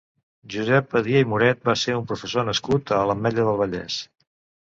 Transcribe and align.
Josep 0.51 0.87
Badia 0.95 1.21
i 1.25 1.27
Moret 1.33 1.61
va 1.71 1.75
ser 1.81 1.99
un 1.99 2.07
professor 2.13 2.47
nascut 2.49 2.95
a 2.97 3.03
l'Ametlla 3.11 3.47
del 3.51 3.61
Vallès. 3.61 4.01